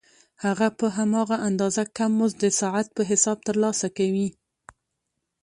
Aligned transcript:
هغه 0.45 0.67
په 0.79 0.87
هماغه 0.97 1.37
اندازه 1.47 1.83
کم 1.97 2.11
مزد 2.19 2.37
د 2.43 2.45
ساعت 2.59 2.87
په 2.95 3.01
حساب 3.09 3.37
ترلاسه 3.47 3.87
کوي 3.97 4.27